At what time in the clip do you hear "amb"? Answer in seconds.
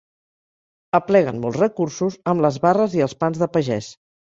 2.33-2.49